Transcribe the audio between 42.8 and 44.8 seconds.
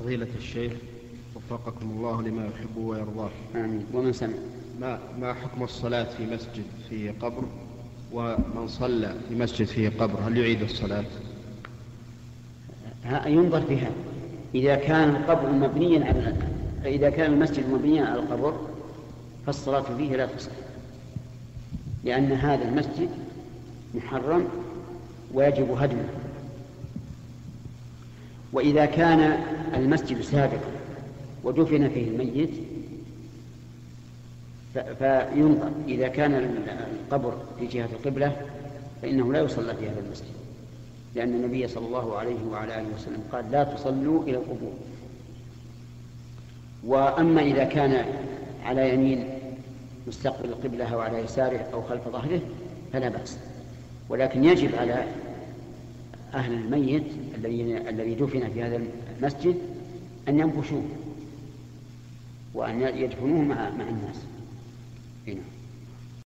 آله وسلم قال لا تصلوا إلى القبور.